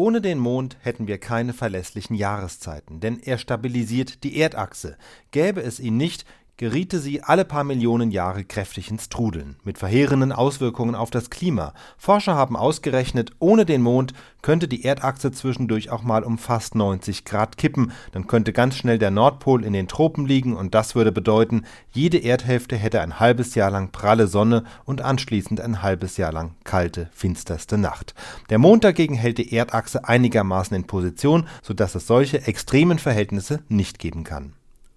[0.00, 4.96] Ohne den Mond hätten wir keine verlässlichen Jahreszeiten, denn er stabilisiert die Erdachse.
[5.30, 6.24] Gäbe es ihn nicht,
[6.60, 11.72] geriete sie alle paar Millionen Jahre kräftig ins Trudeln, mit verheerenden Auswirkungen auf das Klima.
[11.96, 14.12] Forscher haben ausgerechnet, ohne den Mond
[14.42, 18.98] könnte die Erdachse zwischendurch auch mal um fast 90 Grad kippen, dann könnte ganz schnell
[18.98, 23.54] der Nordpol in den Tropen liegen und das würde bedeuten, jede Erdhälfte hätte ein halbes
[23.54, 28.14] Jahr lang pralle Sonne und anschließend ein halbes Jahr lang kalte, finsterste Nacht.
[28.50, 33.98] Der Mond dagegen hält die Erdachse einigermaßen in Position, sodass es solche extremen Verhältnisse nicht
[33.98, 34.52] geben kann.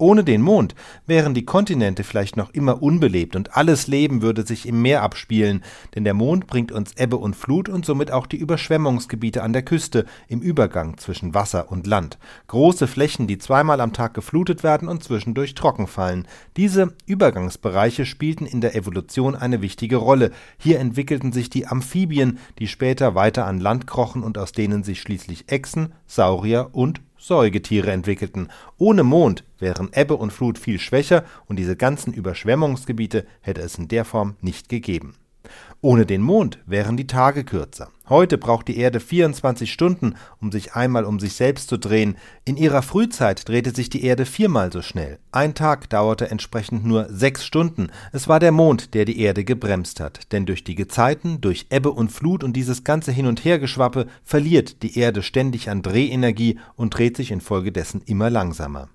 [0.00, 0.76] Ohne den Mond
[1.06, 5.64] wären die Kontinente vielleicht noch immer unbelebt und alles Leben würde sich im Meer abspielen,
[5.96, 9.62] denn der Mond bringt uns Ebbe und Flut und somit auch die Überschwemmungsgebiete an der
[9.62, 12.16] Küste im Übergang zwischen Wasser und Land.
[12.46, 16.28] Große Flächen, die zweimal am Tag geflutet werden und zwischendurch trocken fallen.
[16.56, 20.30] Diese Übergangsbereiche spielten in der Evolution eine wichtige Rolle.
[20.58, 25.00] Hier entwickelten sich die Amphibien, die später weiter an Land krochen und aus denen sich
[25.00, 28.48] schließlich Echsen, Saurier und Säugetiere entwickelten.
[28.78, 33.88] Ohne Mond wären Ebbe und Flut viel schwächer und diese ganzen Überschwemmungsgebiete hätte es in
[33.88, 35.16] der Form nicht gegeben.
[35.80, 37.90] Ohne den Mond wären die Tage kürzer.
[38.08, 42.16] Heute braucht die Erde 24 Stunden, um sich einmal um sich selbst zu drehen.
[42.44, 45.18] In ihrer Frühzeit drehte sich die Erde viermal so schnell.
[45.30, 47.90] Ein Tag dauerte entsprechend nur sechs Stunden.
[48.12, 50.32] Es war der Mond, der die Erde gebremst hat.
[50.32, 54.82] Denn durch die Gezeiten, durch Ebbe und Flut und dieses ganze Hin- und Hergeschwappe verliert
[54.82, 58.88] die Erde ständig an Drehenergie und dreht sich infolgedessen immer langsamer.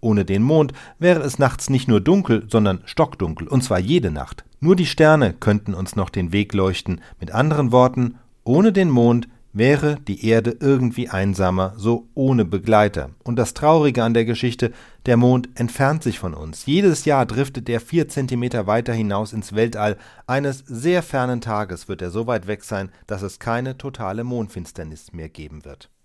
[0.00, 4.44] Ohne den Mond wäre es nachts nicht nur dunkel, sondern stockdunkel, und zwar jede Nacht.
[4.60, 7.00] Nur die Sterne könnten uns noch den Weg leuchten.
[7.20, 13.10] Mit anderen Worten, ohne den Mond wäre die Erde irgendwie einsamer, so ohne Begleiter.
[13.24, 14.72] Und das Traurige an der Geschichte,
[15.06, 16.66] der Mond entfernt sich von uns.
[16.66, 19.96] Jedes Jahr driftet er vier Zentimeter weiter hinaus ins Weltall.
[20.26, 25.12] Eines sehr fernen Tages wird er so weit weg sein, dass es keine totale Mondfinsternis
[25.12, 25.90] mehr geben wird.